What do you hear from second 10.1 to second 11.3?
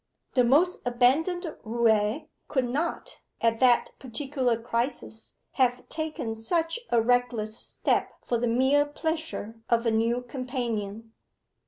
companion.